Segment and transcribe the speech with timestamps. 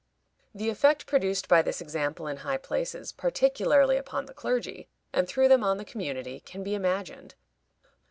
[0.55, 5.47] The effect produced by this example in high places, particularly upon the clergy, and through
[5.49, 7.35] them on the community, can be imagined.